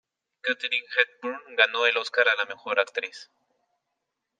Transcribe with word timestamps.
Katharine 0.41 0.87
Hepburn 0.97 1.55
ganó 1.55 1.85
el 1.85 1.95
Oscar 1.97 2.27
a 2.27 2.33
la 2.35 2.45
mejor 2.45 2.79
actriz. 2.79 3.29